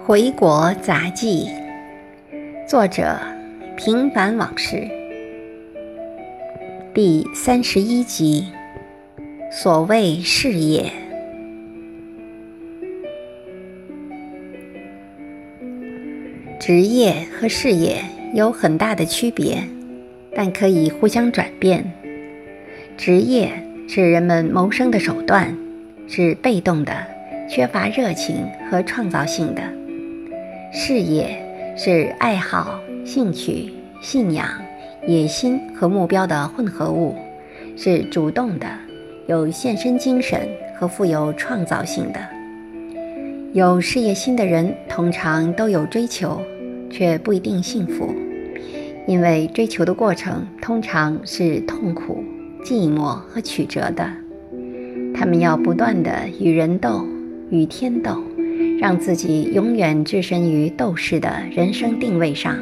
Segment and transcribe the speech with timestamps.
[0.02, 1.46] 《回国杂记》，
[2.66, 3.18] 作者
[3.76, 4.88] 平凡往事，
[6.94, 8.46] 第三十一集。
[9.52, 10.90] 所谓事业，
[16.58, 19.62] 职业和事业有很大的区别，
[20.34, 21.84] 但可以互相转变。
[22.96, 23.52] 职业
[23.86, 25.54] 是人们谋生的手段，
[26.08, 26.92] 是被动的，
[27.50, 29.79] 缺乏热情和创造性的。
[30.72, 31.36] 事业
[31.76, 34.46] 是爱好、兴趣、信仰、
[35.04, 37.16] 野心和目标的混合物，
[37.76, 38.68] 是主动的、
[39.26, 42.20] 有献身精神和富有创造性的。
[43.52, 46.40] 有事业心的人通常都有追求，
[46.88, 48.14] 却不一定幸福，
[49.08, 52.22] 因为追求的过程通常是痛苦、
[52.64, 54.08] 寂寞和曲折的。
[55.12, 57.04] 他们要不断地与人斗，
[57.50, 58.22] 与天斗。
[58.80, 62.56] 让自己永远置身于斗士的人生定位上，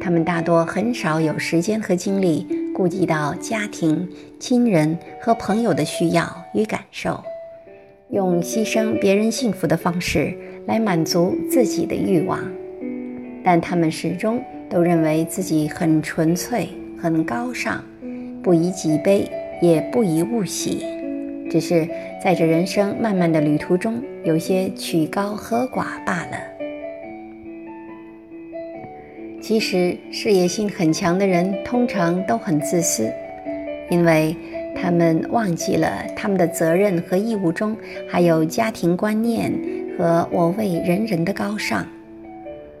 [0.00, 7.20] 他们大多很少有时间和精力顾及到家庭、亲人和朋友的需要与感受，
[8.10, 10.32] 用牺牲别人幸福的方式
[10.64, 12.38] 来满足自己的欲望。
[13.42, 17.82] 但他们始终都认为自己很纯粹、很高尚，
[18.44, 19.28] 不以己悲，
[19.60, 21.01] 也不以物喜。
[21.52, 21.86] 只是
[22.18, 26.38] 在这人生漫漫的旅途中，有些曲高和寡罢了。
[29.42, 33.12] 其实，事业心很强的人通常都很自私，
[33.90, 34.34] 因为
[34.74, 37.76] 他们忘记了他们的责任和义务中
[38.08, 39.52] 还有家庭观念
[39.98, 41.86] 和我为人人的高尚。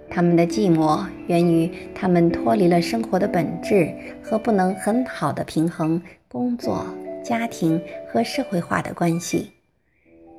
[0.08, 6.86] 他们的寂寞源于他们脱离了生活的本质和不能很好的平衡工作。
[7.22, 9.50] 家庭和社会化的关系，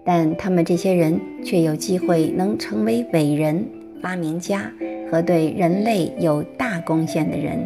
[0.06, 3.66] 但他们这些人却有机会能成为伟人、
[4.02, 4.72] 发明家
[5.10, 7.66] 和对人类有大贡献的人。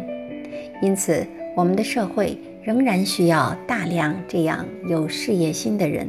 [0.80, 1.26] 因此，
[1.56, 6.06] 我们的社会仍然需要大量这样有事业心的人。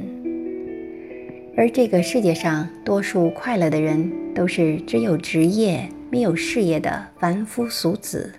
[1.57, 8.31] 而这个世界上多数快乐的人，都是只有职业没有事业的凡夫俗子。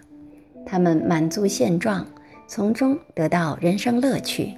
[0.65, 2.07] 他们满足现状。
[2.51, 4.53] 从中得到人生乐趣，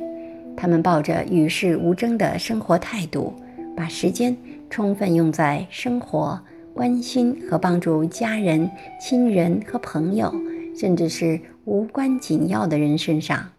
[0.56, 3.34] 他们抱着与世无争的生活态度，
[3.76, 4.34] 把时间
[4.70, 6.42] 充分用在生活、
[6.72, 10.34] 关心和帮助家人、亲人和朋友，
[10.74, 13.50] 甚至是无关紧要的人身上。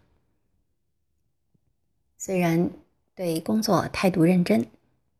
[2.18, 2.68] 虽然
[3.14, 4.66] 对工作态度认真，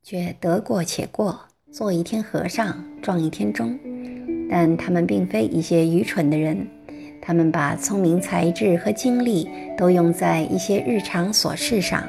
[0.03, 1.39] 却得过且过，
[1.71, 3.79] 做一天和尚撞一天钟，
[4.51, 6.67] 但他们并非一些愚蠢的人。
[7.27, 9.49] 他们把聪明才智和精力
[9.79, 12.05] 都用在一些日常琐事上，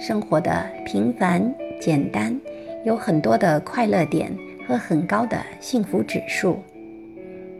[0.00, 2.36] 生活的平凡简单，
[2.84, 4.28] 有很多的快乐点
[4.66, 6.58] 和很高的幸福指数。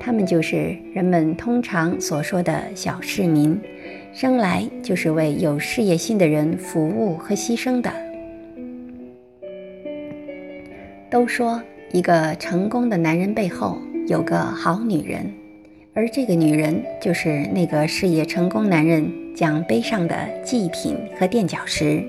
[0.00, 3.58] 他们就是人们通常所说的小市民，
[4.12, 7.92] 生来就是为有事业心的人服务和牺牲的。
[11.08, 11.62] 都说
[11.92, 13.78] 一个成功的男人背后
[14.08, 15.32] 有个好女人。
[15.96, 20.14] 而这个女人就是那个事业成功男人奖杯上的
[20.44, 22.04] 祭品和垫脚石。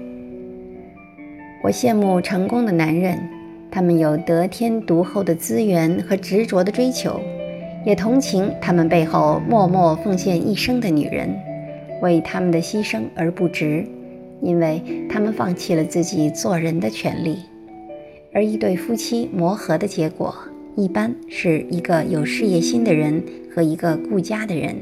[1.64, 3.18] 我羡慕成功的男人，
[3.72, 7.22] 他们有得天独厚的资源和执着的追求，
[7.86, 11.34] 也同情他们背后默默奉献一生的女人，
[12.02, 13.88] 为他们的牺牲而不值，
[14.42, 17.38] 因为他们放弃了自己做人的权利。
[18.34, 20.36] 而一对夫妻磨合的结果。
[20.78, 24.76] 一般是一个有事业心的人和一个顾家的人，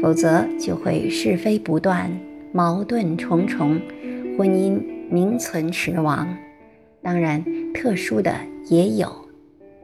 [0.00, 2.08] 否则就会是非不断，
[2.52, 3.80] 矛盾重重，
[4.38, 4.80] 婚姻
[5.10, 6.28] 名存实亡。
[7.02, 8.32] 当然，特殊的
[8.68, 9.12] 也有，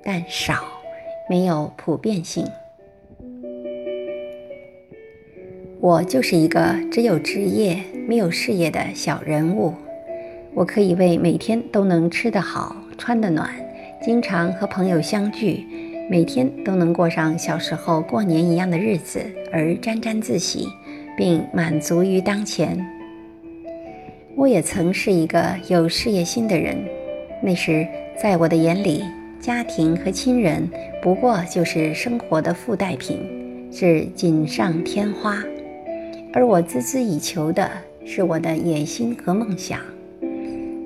[0.05, 0.62] 但少，
[1.28, 2.47] 没有普遍性。
[5.81, 9.75] 我就是一个只有职业没有事业的小人物，
[10.55, 13.50] 我可以为每天都能吃得好、穿得暖。
[14.02, 15.67] 经常和朋友相聚，
[16.08, 19.20] 每天都能过上小时候过年一样的日子，
[19.52, 20.67] 而沾沾自喜，
[21.19, 22.82] 并满足于当前。
[24.35, 26.79] 我也曾是一个有事业心的人，
[27.43, 27.87] 那时
[28.19, 29.05] 在我的眼里，
[29.38, 30.67] 家庭和亲人
[31.03, 33.19] 不过就是生活的附带品，
[33.70, 35.44] 是锦上添花，
[36.32, 37.70] 而我孜孜以求的
[38.06, 39.79] 是我的野心和梦想。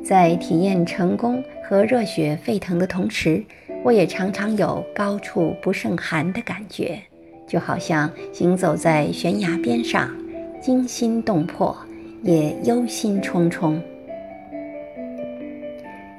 [0.05, 3.43] 在体验成功和热血沸腾的同时，
[3.83, 7.01] 我也常常有高处不胜寒的感觉，
[7.49, 10.15] 就好像行走在悬崖边上，
[10.61, 11.75] 惊心动魄，
[12.23, 13.81] 也忧心忡忡。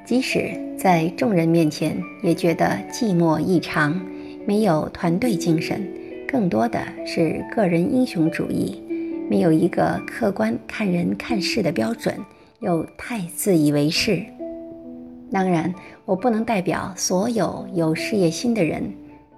[0.04, 4.00] 即使在众人面前也觉得寂寞异常，
[4.46, 5.80] 没有团队精神，
[6.26, 8.82] 更多的是个人英雄主义，
[9.30, 12.16] 没有一个客观看人看事的标准，
[12.58, 14.24] 又太自以为是。
[15.32, 15.74] 当然，
[16.04, 18.92] 我不能代表所有有事业心的人，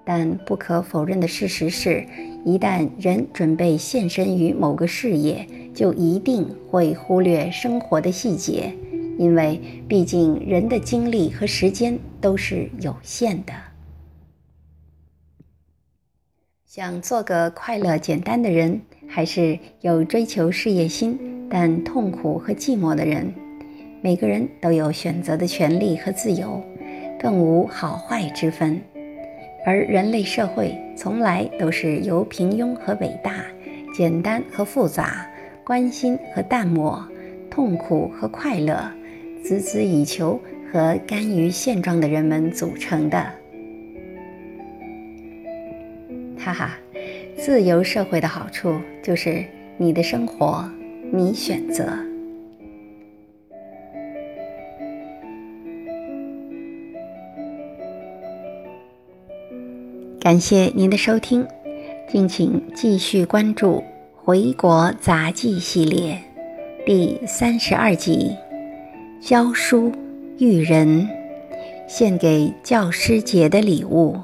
[0.05, 2.07] 但不可否认的事实是，
[2.45, 8.73] 一旦人准备献身于某个事业，就一定会忽略生活的细节。
[9.19, 13.53] 因为毕竟人的精力和时间都是有限的。
[16.65, 23.35] 想做个快乐简单的人，还是有追求事业心但痛苦和寂寞的人？
[24.01, 26.63] 每个人都有选择的权利和自由，
[27.19, 28.81] 更无好坏之分。
[29.67, 33.45] 而人类社会从来都是由平庸和伟大、
[33.95, 35.27] 简单和复杂、
[35.65, 37.07] 关心和淡漠、
[37.51, 38.81] 痛苦和快乐。
[39.45, 40.39] 孜孜以求
[40.71, 43.25] 和甘于现状的人们组成的，
[46.37, 46.79] 哈哈，
[47.37, 49.45] 自由社会的好处就是
[49.77, 50.69] 你的生活
[51.13, 52.08] 你选择。
[60.29, 61.47] 感谢您的收听，
[62.07, 63.77] 敬请继续关注
[64.15, 66.23] 《回国杂技》系列
[66.85, 68.37] 第三十二集。
[69.23, 69.91] 教书
[70.37, 71.09] 育人，
[71.89, 74.19] 献给教师节的礼物。